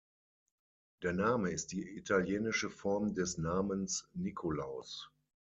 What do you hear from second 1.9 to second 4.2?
italienische Form des Namens